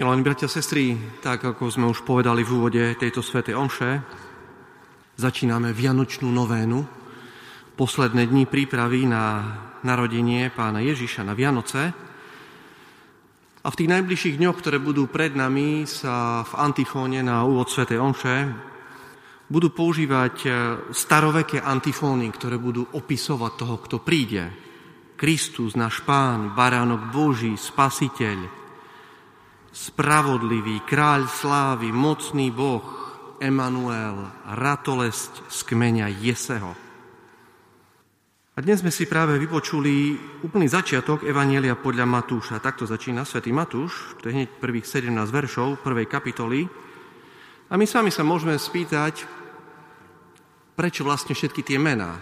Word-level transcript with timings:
Milení 0.00 0.24
bratia 0.24 0.48
a 0.48 0.54
sestry, 0.56 0.96
tak 1.20 1.44
ako 1.44 1.68
sme 1.68 1.84
už 1.84 2.08
povedali 2.08 2.40
v 2.40 2.56
úvode 2.56 2.80
tejto 2.96 3.20
svätej 3.20 3.52
omše, 3.52 4.00
začíname 5.20 5.76
Vianočnú 5.76 6.32
novénu, 6.32 6.88
posledné 7.76 8.24
dni 8.24 8.48
prípravy 8.48 9.04
na 9.04 9.44
narodenie 9.84 10.48
pána 10.56 10.80
Ježiša 10.80 11.20
na 11.20 11.36
Vianoce. 11.36 11.92
A 13.60 13.68
v 13.68 13.76
tých 13.76 13.92
najbližších 13.92 14.40
dňoch, 14.40 14.56
ktoré 14.56 14.80
budú 14.80 15.04
pred 15.04 15.36
nami, 15.36 15.84
sa 15.84 16.48
v 16.48 16.52
antifóne 16.56 17.20
na 17.20 17.44
úvod 17.44 17.68
svätej 17.68 18.00
omše 18.00 18.36
budú 19.52 19.68
používať 19.68 20.48
staroveké 20.96 21.60
antifóny, 21.60 22.32
ktoré 22.32 22.56
budú 22.56 22.88
opisovať 22.88 23.52
toho, 23.52 23.76
kto 23.84 23.96
príde. 24.00 24.48
Kristus, 25.20 25.76
náš 25.76 26.00
pán, 26.08 26.56
baránok 26.56 27.12
Boží, 27.12 27.52
spasiteľ, 27.52 28.59
spravodlivý, 29.70 30.82
kráľ 30.82 31.30
slávy, 31.30 31.94
mocný 31.94 32.50
Boh, 32.50 32.82
Emanuel, 33.40 34.28
ratolesť 34.52 35.48
z 35.48 35.58
kmeňa 35.64 36.06
Jeseho. 36.20 36.76
A 38.52 38.58
dnes 38.60 38.84
sme 38.84 38.92
si 38.92 39.08
práve 39.08 39.40
vypočuli 39.40 40.20
úplný 40.44 40.68
začiatok 40.68 41.24
Evanielia 41.24 41.78
podľa 41.78 42.04
Matúša. 42.04 42.60
Takto 42.60 42.84
začína 42.84 43.24
svätý 43.24 43.54
Matúš, 43.54 44.20
to 44.20 44.28
je 44.28 44.36
hneď 44.36 44.60
prvých 44.60 44.84
17 44.84 45.16
veršov 45.32 45.80
prvej 45.80 46.04
kapitoly. 46.04 46.68
A 47.72 47.80
my 47.80 47.86
sami 47.88 48.12
sa 48.12 48.20
môžeme 48.20 48.58
spýtať, 48.60 49.24
prečo 50.76 51.06
vlastne 51.06 51.32
všetky 51.32 51.64
tie 51.64 51.80
mená. 51.80 52.20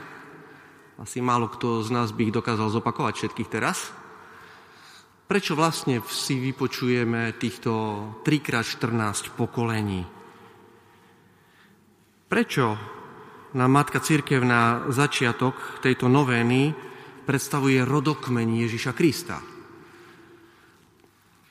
Asi 1.01 1.19
málo 1.19 1.51
kto 1.51 1.83
z 1.83 1.91
nás 1.91 2.15
by 2.15 2.31
ich 2.31 2.37
dokázal 2.37 2.71
zopakovať 2.71 3.15
všetkých 3.19 3.51
teraz. 3.51 3.91
Prečo 5.29 5.53
vlastne 5.53 6.01
si 6.09 6.41
vypočujeme 6.41 7.37
týchto 7.37 7.73
3x14 8.25 9.37
pokolení? 9.37 10.01
Prečo 12.25 12.67
nám 13.53 13.69
Matka 13.69 14.01
Církev 14.01 14.41
na 14.41 14.89
začiatok 14.89 15.85
tejto 15.85 16.09
novény 16.09 16.73
predstavuje 17.29 17.77
rodokmeň 17.85 18.49
Ježiša 18.65 18.97
Krista? 18.97 19.37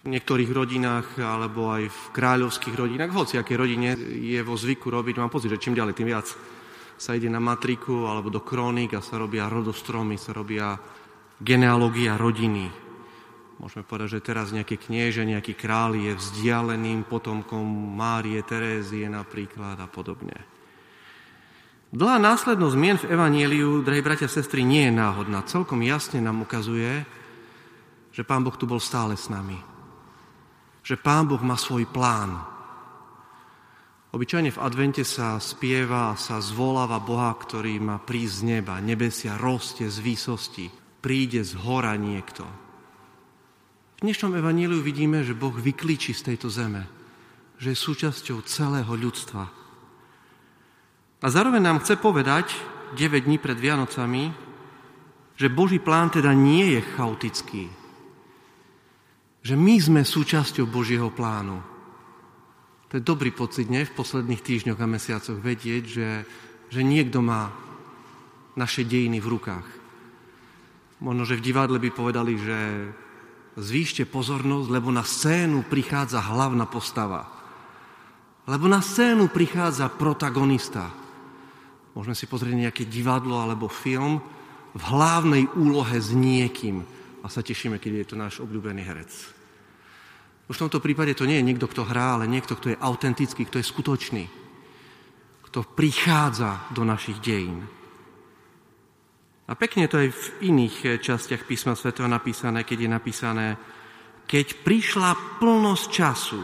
V 0.01 0.09
niektorých 0.09 0.49
rodinách, 0.49 1.21
alebo 1.21 1.69
aj 1.69 1.85
v 1.85 2.01
kráľovských 2.17 2.73
rodinách, 2.73 3.13
v 3.13 3.19
hociakej 3.21 3.57
rodine 3.61 3.93
je 4.09 4.41
vo 4.41 4.57
zvyku 4.57 4.89
robiť, 4.89 5.21
mám 5.21 5.29
pocit, 5.29 5.53
že 5.53 5.61
čím 5.61 5.77
ďalej, 5.77 5.93
tým 5.93 6.09
viac 6.09 6.25
sa 6.97 7.13
ide 7.13 7.29
na 7.29 7.37
matriku 7.37 8.09
alebo 8.09 8.33
do 8.33 8.41
krónik 8.41 8.97
a 8.97 9.05
sa 9.05 9.21
robia 9.21 9.45
rodostromy, 9.45 10.17
sa 10.17 10.33
robia 10.33 10.73
genealógia 11.37 12.17
rodiny, 12.17 12.86
Môžeme 13.57 13.81
povedať, 13.81 14.21
že 14.21 14.27
teraz 14.29 14.53
nejaký 14.53 14.77
knieže, 14.77 15.25
nejaký 15.25 15.57
král 15.57 15.97
je 15.97 16.13
vzdialeným 16.13 17.09
potomkom 17.09 17.65
Márie, 17.97 18.37
Terézie 18.45 19.09
napríklad 19.09 19.81
a 19.81 19.89
podobne. 19.89 20.37
Dlhá 21.89 22.21
následnosť 22.21 22.75
zmien 22.77 22.97
v 23.01 23.09
Evanieliu, 23.09 23.81
drahí 23.81 24.05
bratia 24.05 24.29
a 24.29 24.35
sestry, 24.35 24.61
nie 24.61 24.85
je 24.85 24.93
náhodná. 24.93 25.41
Celkom 25.49 25.81
jasne 25.81 26.21
nám 26.21 26.45
ukazuje, 26.45 27.01
že 28.13 28.21
Pán 28.21 28.45
Boh 28.45 28.53
tu 28.53 28.69
bol 28.69 28.77
stále 28.77 29.17
s 29.17 29.25
nami. 29.25 29.57
Že 30.85 31.01
Pán 31.01 31.25
Boh 31.25 31.41
má 31.41 31.57
svoj 31.57 31.89
plán. 31.89 32.37
Obyčajne 34.13 34.53
v 34.53 34.61
advente 34.61 35.01
sa 35.01 35.41
spieva, 35.41 36.13
sa 36.13 36.37
zvoláva 36.45 37.01
Boha, 37.01 37.33
ktorý 37.33 37.81
má 37.81 37.97
prísť 37.97 38.33
z 38.37 38.41
neba, 38.45 38.77
nebesia 38.77 39.33
roste 39.33 39.89
z 39.89 39.97
výsosti, 39.97 40.69
príde 41.01 41.41
z 41.41 41.57
hora 41.57 41.97
niekto. 41.97 42.66
V 43.97 44.05
dnešnom 44.05 44.37
evaníliu 44.37 44.77
vidíme, 44.85 45.25
že 45.25 45.33
Boh 45.33 45.57
vyklíči 45.57 46.13
z 46.13 46.21
tejto 46.29 46.53
zeme, 46.53 46.85
že 47.57 47.73
je 47.73 47.81
súčasťou 47.81 48.45
celého 48.45 48.93
ľudstva. 48.93 49.49
A 51.17 51.27
zároveň 51.33 51.65
nám 51.65 51.81
chce 51.81 51.97
povedať 51.97 52.53
9 52.93 53.25
dní 53.25 53.41
pred 53.41 53.57
Vianocami, 53.57 54.29
že 55.33 55.49
Boží 55.49 55.81
plán 55.81 56.13
teda 56.13 56.29
nie 56.37 56.77
je 56.77 56.81
chaotický. 56.93 57.73
Že 59.41 59.57
my 59.57 59.75
sme 59.81 60.01
súčasťou 60.05 60.69
Božieho 60.69 61.09
plánu. 61.09 61.57
To 62.93 63.01
je 63.01 63.01
dobrý 63.01 63.33
pocit, 63.33 63.65
nie? 63.65 63.81
V 63.81 63.97
posledných 63.97 64.45
týždňoch 64.45 64.77
a 64.77 64.85
mesiacoch 64.85 65.41
vedieť, 65.41 65.83
že, 65.89 66.09
že 66.69 66.85
niekto 66.85 67.25
má 67.25 67.49
naše 68.53 68.85
dejiny 68.85 69.17
v 69.17 69.41
rukách. 69.41 69.67
Možno, 71.01 71.25
že 71.25 71.41
v 71.41 71.45
divadle 71.49 71.81
by 71.81 71.89
povedali, 71.89 72.37
že 72.37 72.57
zvýšte 73.57 74.05
pozornosť, 74.05 74.69
lebo 74.69 74.93
na 74.93 75.01
scénu 75.01 75.65
prichádza 75.65 76.21
hlavná 76.21 76.69
postava. 76.69 77.25
Lebo 78.45 78.69
na 78.69 78.79
scénu 78.79 79.27
prichádza 79.33 79.89
protagonista. 79.91 80.93
Môžeme 81.97 82.13
si 82.13 82.29
pozrieť 82.29 82.55
nejaké 82.55 82.83
divadlo 82.85 83.41
alebo 83.41 83.67
film 83.67 84.21
v 84.77 84.81
hlavnej 84.93 85.49
úlohe 85.57 85.97
s 85.97 86.13
niekým 86.13 86.85
a 87.25 87.27
sa 87.27 87.41
tešíme, 87.41 87.81
keď 87.81 87.91
je 88.05 88.09
to 88.13 88.15
náš 88.15 88.39
obľúbený 88.39 88.85
herec. 88.85 89.11
Už 90.47 90.55
v 90.55 90.63
tomto 90.63 90.79
prípade 90.79 91.11
to 91.17 91.27
nie 91.27 91.41
je 91.41 91.47
niekto, 91.49 91.67
kto 91.67 91.83
hrá, 91.83 92.15
ale 92.15 92.29
niekto, 92.29 92.55
kto 92.55 92.71
je 92.71 92.79
autentický, 92.79 93.43
kto 93.43 93.59
je 93.59 93.67
skutočný, 93.67 94.25
kto 95.49 95.59
prichádza 95.75 96.71
do 96.71 96.87
našich 96.87 97.19
dejín. 97.19 97.67
A 99.47 99.55
pekne 99.55 99.87
to 99.87 100.03
aj 100.03 100.09
v 100.11 100.25
iných 100.51 100.75
eh, 100.83 100.89
častiach 100.99 101.47
písma 101.47 101.73
svätého 101.73 102.07
napísané, 102.11 102.67
keď 102.67 102.77
je 102.83 102.89
napísané, 102.91 103.47
keď 104.27 104.59
prišla 104.67 105.39
plnosť 105.39 105.87
času, 105.87 106.41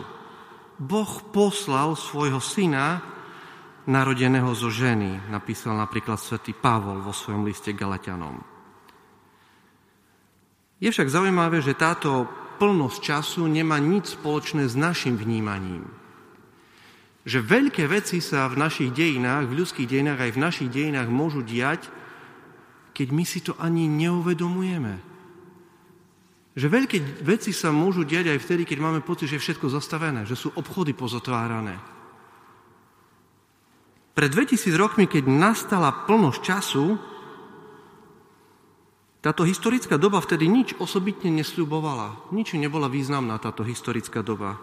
Boh 0.79 1.11
poslal 1.35 1.99
svojho 1.99 2.39
syna, 2.39 3.03
narodeného 3.83 4.47
zo 4.55 4.71
ženy, 4.71 5.27
napísal 5.27 5.75
napríklad 5.75 6.15
svätý 6.15 6.55
Pavol 6.55 7.03
vo 7.03 7.11
svojom 7.11 7.43
liste 7.43 7.75
Galatianom. 7.75 8.39
Je 10.79 10.87
však 10.87 11.11
zaujímavé, 11.11 11.59
že 11.59 11.75
táto 11.75 12.27
plnosť 12.59 12.99
času 13.03 13.43
nemá 13.47 13.79
nič 13.79 14.15
spoločné 14.15 14.67
s 14.67 14.75
našim 14.79 15.19
vnímaním. 15.19 15.87
Že 17.23 17.39
veľké 17.39 17.83
veci 17.87 18.19
sa 18.19 18.47
v 18.51 18.59
našich 18.59 18.91
dejinách, 18.91 19.47
v 19.47 19.63
ľudských 19.63 19.87
dejinách 19.87 20.19
aj 20.27 20.31
v 20.35 20.43
našich 20.43 20.69
dejinách 20.71 21.07
môžu 21.07 21.43
diať, 21.43 21.87
keď 22.93 23.07
my 23.09 23.23
si 23.25 23.41
to 23.41 23.57
ani 23.57 23.89
neuvedomujeme. 23.89 25.11
Že 26.53 26.67
veľké 26.69 26.97
veci 27.25 27.49
sa 27.49 27.73
môžu 27.73 28.05
diať 28.05 28.29
aj 28.29 28.39
vtedy, 28.45 28.63
keď 28.63 28.77
máme 28.77 29.01
pocit, 29.01 29.25
že 29.25 29.41
je 29.41 29.45
všetko 29.49 29.73
zastavené, 29.73 30.21
že 30.29 30.37
sú 30.37 30.53
obchody 30.53 30.93
pozotvárané. 30.93 31.81
Pred 34.13 34.29
2000 34.29 34.77
rokmi, 34.77 35.09
keď 35.09 35.25
nastala 35.25 36.05
plnosť 36.05 36.39
času, 36.45 36.85
táto 39.25 39.41
historická 39.47 39.97
doba 39.97 40.21
vtedy 40.21 40.45
nič 40.45 40.77
osobitne 40.77 41.33
nesľubovala. 41.33 42.29
Nič 42.29 42.53
nebola 42.53 42.85
významná 42.85 43.41
táto 43.41 43.65
historická 43.65 44.21
doba. 44.21 44.61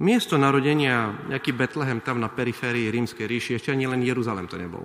Miesto 0.00 0.40
narodenia, 0.40 1.12
nejaký 1.28 1.52
Betlehem 1.52 2.00
tam 2.00 2.22
na 2.22 2.32
periférii 2.32 2.88
rímskej 2.88 3.26
ríši, 3.28 3.56
ešte 3.60 3.72
ani 3.74 3.84
len 3.90 4.00
Jeruzalem 4.00 4.48
to 4.48 4.56
nebol. 4.56 4.84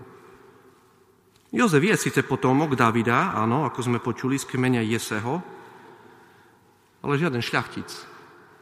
Jozef 1.51 1.83
je 1.83 1.95
síce 1.99 2.23
potomok 2.23 2.79
Davida, 2.79 3.35
áno, 3.35 3.67
ako 3.67 3.79
sme 3.83 3.99
počuli 3.99 4.39
z 4.39 4.47
kmeňa 4.47 4.87
Jeseho, 4.87 5.43
ale 7.03 7.19
žiaden 7.19 7.43
šľachtic, 7.43 7.91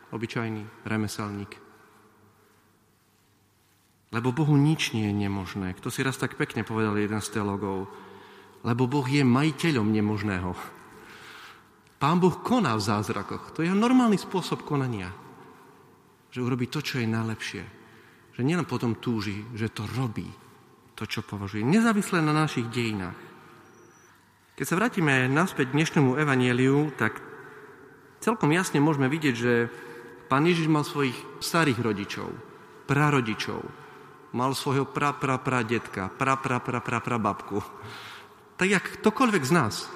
obyčajný 0.09 0.89
remeselník. 0.89 1.53
Lebo 4.09 4.33
Bohu 4.33 4.57
nič 4.57 4.97
nie 4.97 5.05
je 5.05 5.13
nemožné. 5.21 5.77
Kto 5.77 5.93
si 5.93 6.01
raz 6.01 6.17
tak 6.17 6.33
pekne 6.33 6.65
povedal 6.65 6.97
jeden 6.97 7.21
z 7.21 7.29
teologov, 7.29 7.93
lebo 8.65 8.89
Boh 8.89 9.05
je 9.05 9.21
majiteľom 9.21 9.85
nemožného. 9.85 10.57
Pán 12.01 12.17
Boh 12.17 12.41
koná 12.41 12.73
v 12.73 12.89
zázrakoch. 12.89 13.53
To 13.53 13.61
je 13.61 13.69
normálny 13.69 14.17
spôsob 14.17 14.65
konania. 14.65 15.13
Že 16.33 16.41
urobí 16.41 16.65
to, 16.65 16.81
čo 16.81 16.97
je 16.97 17.05
najlepšie. 17.05 17.63
Že 18.33 18.41
nielen 18.41 18.65
potom 18.65 18.97
túži, 18.97 19.45
že 19.53 19.69
to 19.69 19.85
robí 19.93 20.48
to, 20.99 21.07
čo 21.07 21.23
považuje. 21.23 21.63
Nezávisle 21.63 22.19
na 22.19 22.35
našich 22.35 22.67
dejinách. 22.67 23.15
Keď 24.59 24.65
sa 24.67 24.75
vrátime 24.75 25.31
naspäť 25.31 25.71
k 25.71 25.75
dnešnému 25.79 26.19
evanieliu, 26.19 26.91
tak 26.99 27.23
celkom 28.19 28.51
jasne 28.51 28.83
môžeme 28.83 29.07
vidieť, 29.07 29.35
že 29.39 29.71
pán 30.27 30.43
Ježiš 30.43 30.67
mal 30.67 30.83
svojich 30.83 31.15
starých 31.39 31.79
rodičov, 31.79 32.27
prarodičov, 32.83 33.63
mal 34.35 34.51
svojho 34.51 34.83
pra, 34.91 35.15
pra, 35.15 35.39
pra 35.39 35.63
detka, 35.63 36.11
pra, 36.11 36.35
pra, 36.35 36.59
pra, 36.59 37.17
babku. 37.17 37.63
Tak 38.59 38.67
jak 38.67 38.85
ktokoľvek 38.99 39.43
z 39.47 39.55
nás, 39.55 39.87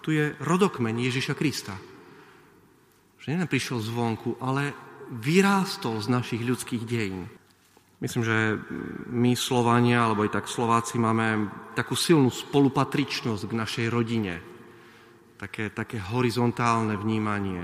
tu 0.00 0.16
je 0.16 0.32
rodokmeň 0.40 1.12
Ježiša 1.12 1.36
Krista. 1.36 1.76
Že 3.20 3.36
nielen 3.36 3.52
prišiel 3.52 3.84
zvonku, 3.84 4.40
ale 4.40 4.72
vyrástol 5.12 6.00
z 6.00 6.08
našich 6.08 6.40
ľudských 6.40 6.88
dejín. 6.88 7.28
Myslím, 8.02 8.26
že 8.26 8.58
my 9.14 9.38
Slovania, 9.38 10.02
alebo 10.02 10.26
aj 10.26 10.34
tak 10.34 10.50
Slováci, 10.50 10.98
máme 10.98 11.46
takú 11.78 11.94
silnú 11.94 12.34
spolupatričnosť 12.34 13.46
k 13.46 13.54
našej 13.54 13.86
rodine. 13.94 14.42
Také, 15.38 15.70
také 15.70 16.02
horizontálne 16.02 16.98
vnímanie. 16.98 17.62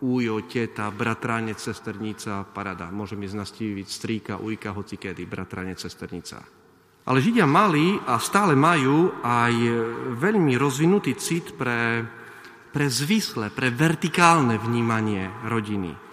újo, 0.00 0.48
teta, 0.48 0.88
bratranec, 0.92 1.60
sesternica, 1.60 2.44
parada. 2.44 2.88
Môžem 2.88 3.20
ísť 3.24 3.36
nastíviť 3.36 3.86
strýka, 3.88 4.40
ujka, 4.40 4.72
hocikedy, 4.72 5.28
bratranec, 5.28 5.76
sesternica. 5.76 6.40
Ale 7.04 7.20
Židia 7.20 7.48
mali 7.48 7.96
a 7.96 8.20
stále 8.20 8.56
majú 8.56 9.20
aj 9.24 9.54
veľmi 10.16 10.56
rozvinutý 10.56 11.16
cit 11.16 11.56
pre, 11.56 12.04
pre 12.72 12.86
zvisle, 12.88 13.52
pre 13.52 13.72
vertikálne 13.72 14.60
vnímanie 14.60 15.28
rodiny. 15.48 16.09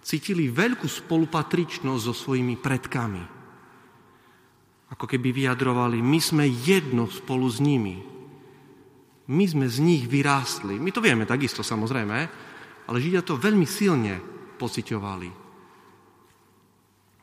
Cítili 0.00 0.48
veľkú 0.48 0.88
spolupatričnosť 0.88 2.02
so 2.02 2.14
svojimi 2.16 2.56
predkami. 2.56 3.22
Ako 4.90 5.06
keby 5.06 5.30
vyjadrovali, 5.30 6.02
my 6.02 6.18
sme 6.18 6.50
jedno 6.50 7.06
spolu 7.06 7.46
s 7.46 7.62
nimi. 7.62 7.96
My 9.30 9.44
sme 9.46 9.70
z 9.70 9.78
nich 9.78 10.10
vyrástli. 10.10 10.80
My 10.82 10.90
to 10.90 10.98
vieme 10.98 11.22
takisto 11.28 11.62
samozrejme, 11.62 12.18
ale 12.90 12.96
Židia 12.98 13.22
to 13.22 13.38
veľmi 13.38 13.68
silne 13.68 14.18
pociťovali. 14.58 15.30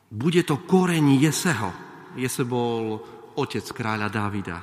Bude 0.08 0.42
to 0.48 0.64
koreň 0.64 1.20
Jeseho. 1.20 1.70
Jese 2.16 2.48
bol 2.48 2.96
otec 3.36 3.66
kráľa 3.76 4.08
Dávida. 4.08 4.58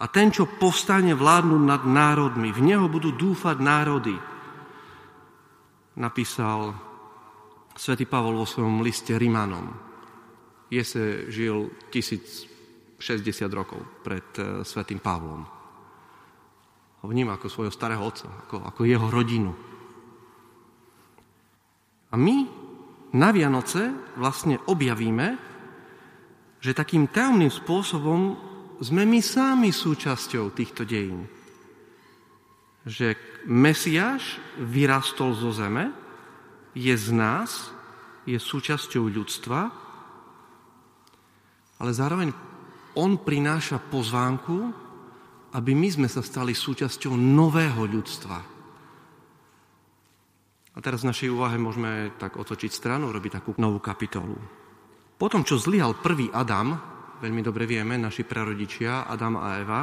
A 0.00 0.04
ten, 0.08 0.32
čo 0.32 0.48
povstane 0.48 1.12
vládnuť 1.12 1.62
nad 1.62 1.82
národmi, 1.84 2.50
v 2.50 2.60
neho 2.72 2.88
budú 2.88 3.12
dúfať 3.12 3.60
národy. 3.60 4.16
Napísal 6.00 6.72
svätý 7.76 8.04
Pavol 8.04 8.36
vo 8.36 8.46
svojom 8.48 8.84
liste 8.84 9.16
Rimanom. 9.16 9.72
Jese 10.72 11.28
žil 11.28 11.68
1060 11.92 12.98
rokov 13.52 13.80
pred 14.00 14.24
eh, 14.40 14.64
svätým 14.64 15.00
Pavlom. 15.00 15.42
Ho 17.02 17.06
vníma 17.10 17.34
ako 17.34 17.50
svojho 17.50 17.74
starého 17.74 18.00
otca, 18.00 18.30
ako, 18.46 18.62
ako 18.62 18.80
jeho 18.86 19.06
rodinu. 19.10 19.52
A 22.12 22.14
my 22.14 22.36
na 23.12 23.28
Vianoce 23.34 24.14
vlastne 24.16 24.60
objavíme, 24.70 25.36
že 26.62 26.78
takým 26.78 27.10
tajomným 27.10 27.50
spôsobom 27.50 28.20
sme 28.78 29.02
my 29.02 29.18
sami 29.18 29.74
súčasťou 29.74 30.54
týchto 30.54 30.86
dejín. 30.86 31.26
Že 32.86 33.18
Mesiáš 33.50 34.38
vyrastol 34.62 35.34
zo 35.34 35.50
zeme, 35.50 36.01
je 36.72 36.94
z 36.96 37.08
nás, 37.12 37.72
je 38.24 38.38
súčasťou 38.38 39.08
ľudstva, 39.10 39.60
ale 41.82 41.90
zároveň 41.90 42.30
on 42.94 43.18
prináša 43.18 43.82
pozvánku, 43.82 44.70
aby 45.52 45.72
my 45.74 45.88
sme 45.90 46.08
sa 46.08 46.22
stali 46.24 46.56
súčasťou 46.56 47.12
nového 47.12 47.82
ľudstva. 47.84 48.38
A 50.72 50.78
teraz 50.80 51.04
v 51.04 51.12
našej 51.12 51.28
úvahe 51.28 51.60
môžeme 51.60 52.16
tak 52.16 52.40
otočiť 52.40 52.72
stranu, 52.72 53.12
robiť 53.12 53.42
takú 53.42 53.50
novú 53.60 53.76
kapitolu. 53.76 54.38
Potom, 55.20 55.44
čo 55.44 55.60
zlyhal 55.60 56.00
prvý 56.00 56.32
Adam, 56.32 56.72
veľmi 57.20 57.44
dobre 57.44 57.68
vieme, 57.68 58.00
naši 58.00 58.24
prarodičia, 58.24 59.04
Adam 59.04 59.36
a 59.36 59.60
Eva, 59.60 59.82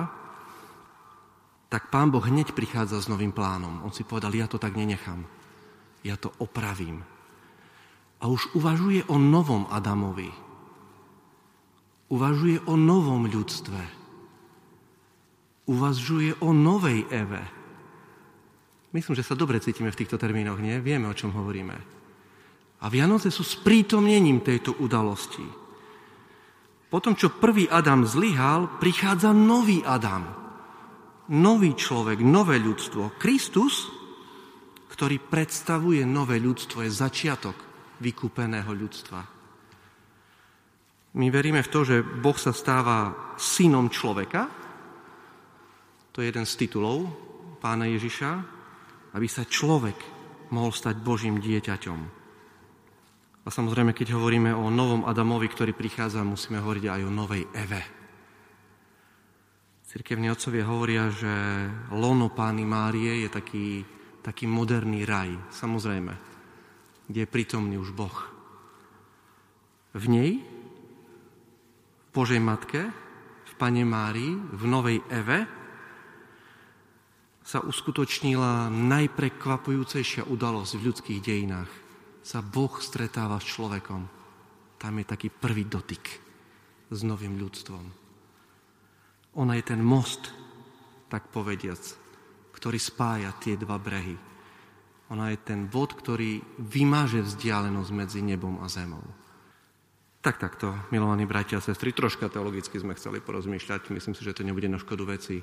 tak 1.69 1.93
pán 1.93 2.09
Boh 2.09 2.25
hneď 2.25 2.57
prichádza 2.57 2.97
s 2.97 3.11
novým 3.11 3.29
plánom. 3.29 3.85
On 3.85 3.93
si 3.93 4.01
povedal, 4.01 4.33
ja 4.33 4.49
to 4.49 4.57
tak 4.57 4.73
nenechám. 4.73 5.38
Ja 6.03 6.15
to 6.15 6.31
opravím. 6.39 7.03
A 8.19 8.27
už 8.27 8.51
uvažuje 8.55 9.03
o 9.07 9.15
novom 9.15 9.67
Adamovi. 9.71 10.31
Uvažuje 12.09 12.59
o 12.67 12.75
novom 12.75 13.29
ľudstve. 13.29 13.81
Uvažuje 15.69 16.33
o 16.41 16.49
novej 16.51 17.05
Eve 17.13 17.59
Myslím, 18.89 19.13
že 19.13 19.25
sa 19.25 19.37
dobre 19.37 19.61
cítime 19.61 19.93
v 19.93 19.99
týchto 20.01 20.17
termínoch, 20.17 20.57
nie? 20.57 20.81
Vieme, 20.81 21.05
o 21.05 21.13
čom 21.13 21.29
hovoríme. 21.29 21.77
A 22.81 22.85
Vianoce 22.89 23.29
sú 23.29 23.45
sprítomnením 23.45 24.41
tejto 24.41 24.81
udalosti. 24.81 25.45
Potom, 26.89 27.13
čo 27.13 27.37
prvý 27.37 27.69
Adam 27.69 28.01
zlyhal, 28.01 28.81
prichádza 28.81 29.29
nový 29.29 29.85
Adam. 29.85 30.25
Nový 31.29 31.77
človek, 31.77 32.17
nové 32.25 32.57
ľudstvo. 32.57 33.21
Kristus, 33.21 33.93
ktorý 34.89 35.21
predstavuje 35.21 36.01
nové 36.03 36.41
ľudstvo, 36.41 36.81
je 36.83 36.91
začiatok 36.91 37.55
vykúpeného 38.01 38.73
ľudstva. 38.73 39.21
My 41.15 41.27
veríme 41.33 41.61
v 41.61 41.71
to, 41.73 41.81
že 41.85 42.01
Boh 42.01 42.37
sa 42.37 42.53
stáva 42.53 43.33
synom 43.37 43.89
človeka. 43.89 44.49
To 46.13 46.21
je 46.21 46.29
jeden 46.29 46.45
z 46.45 46.53
titulov 46.65 47.09
pána 47.61 47.89
Ježiša 47.89 48.59
aby 49.13 49.27
sa 49.29 49.47
človek 49.47 49.97
mohol 50.53 50.73
stať 50.73 51.01
Božím 51.01 51.41
dieťaťom. 51.41 51.99
A 53.45 53.47
samozrejme, 53.49 53.95
keď 53.97 54.13
hovoríme 54.13 54.53
o 54.53 54.69
novom 54.69 55.07
Adamovi, 55.07 55.49
ktorý 55.49 55.73
prichádza, 55.73 56.21
musíme 56.21 56.61
hovoriť 56.61 56.85
aj 56.85 57.01
o 57.05 57.11
novej 57.13 57.43
Eve. 57.55 57.81
Cirkevní 59.89 60.29
otcovia 60.29 60.69
hovoria, 60.69 61.09
že 61.09 61.33
lono 61.89 62.29
pány 62.29 62.61
Márie 62.61 63.25
je 63.25 63.29
taký, 63.33 63.81
taký 64.29 64.45
moderný 64.45 65.09
raj, 65.09 65.33
samozrejme, 65.49 66.13
kde 67.09 67.25
je 67.25 67.33
prítomný 67.33 67.81
už 67.81 67.97
Boh. 67.97 68.13
V 69.97 70.05
nej, 70.05 70.37
v 72.05 72.09
Božej 72.13 72.37
Matke, 72.37 72.93
v 73.49 73.53
Pane 73.57 73.81
Márii, 73.81 74.37
v 74.37 74.63
Novej 74.69 75.01
Eve, 75.09 75.49
sa 77.41 77.65
uskutočnila 77.65 78.69
najprekvapujúcejšia 78.69 80.29
udalosť 80.29 80.77
v 80.77 80.85
ľudských 80.85 81.19
dejinách. 81.25 81.71
Sa 82.21 82.45
Boh 82.45 82.77
stretáva 82.77 83.41
s 83.41 83.49
človekom. 83.49 84.05
Tam 84.77 84.93
je 85.01 85.09
taký 85.09 85.33
prvý 85.33 85.65
dotyk 85.65 86.05
s 86.93 86.99
novým 87.01 87.33
ľudstvom. 87.41 87.81
Ona 89.41 89.57
je 89.57 89.63
ten 89.65 89.81
most, 89.81 90.29
tak 91.09 91.33
povediac, 91.33 91.81
ktorý 92.53 92.79
spája 92.81 93.33
tie 93.37 93.55
dva 93.55 93.77
brehy. 93.77 94.17
Ona 95.09 95.33
je 95.33 95.37
ten 95.41 95.65
bod, 95.65 95.97
ktorý 95.97 96.41
vymáže 96.61 97.25
vzdialenosť 97.25 97.91
medzi 97.93 98.21
nebom 98.21 98.61
a 98.61 98.69
zemou. 98.69 99.01
Tak 100.19 100.35
takto, 100.35 100.75
milovaní 100.91 101.23
bratia 101.23 101.57
a 101.57 101.65
sestry, 101.65 101.95
troška 101.95 102.27
teologicky 102.27 102.75
sme 102.75 102.93
chceli 102.99 103.23
porozmýšľať. 103.23 103.89
Myslím 103.89 104.13
si, 104.13 104.21
že 104.21 104.35
to 104.35 104.43
nebude 104.43 104.67
na 104.67 104.77
škodu 104.77 105.07
veci, 105.07 105.39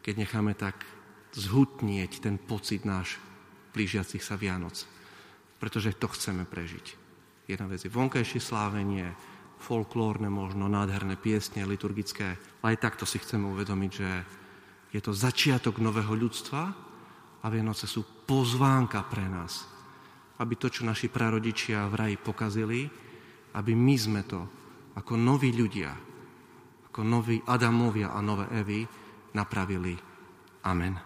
keď 0.00 0.14
necháme 0.16 0.56
tak 0.56 0.88
zhutnieť 1.36 2.24
ten 2.24 2.40
pocit 2.40 2.88
náš 2.88 3.20
blížiacich 3.76 4.24
sa 4.24 4.40
Vianoc. 4.40 4.88
Pretože 5.60 5.92
to 6.00 6.08
chceme 6.08 6.48
prežiť. 6.48 6.86
Jedna 7.44 7.68
vec 7.68 7.84
je 7.84 7.92
vonkajšie 7.92 8.40
slávenie, 8.40 9.12
folklórne 9.60 10.32
možno, 10.32 10.66
nádherné 10.66 11.20
piesne, 11.20 11.68
liturgické, 11.68 12.40
ale 12.64 12.74
aj 12.74 12.82
takto 12.82 13.04
si 13.04 13.20
chceme 13.20 13.52
uvedomiť, 13.52 13.92
že 13.92 14.08
je 14.96 15.04
to 15.04 15.12
začiatok 15.12 15.76
nového 15.84 16.16
ľudstva 16.16 16.62
a 17.44 17.46
Vianoce 17.52 17.84
sú 17.84 18.24
pozvánka 18.24 19.04
pre 19.04 19.28
nás, 19.28 19.68
aby 20.40 20.56
to, 20.56 20.72
čo 20.72 20.88
naši 20.88 21.12
prarodičia 21.12 21.84
v 21.92 21.94
raji 22.00 22.16
pokazili, 22.16 22.88
aby 23.60 23.72
my 23.76 23.96
sme 24.00 24.24
to 24.24 24.40
ako 24.96 25.20
noví 25.20 25.52
ľudia, 25.52 25.92
ako 26.88 27.00
noví 27.04 27.36
Adamovia 27.44 28.16
a 28.16 28.24
nové 28.24 28.48
Evy 28.56 28.88
napravili. 29.36 29.92
Amen. 30.64 30.96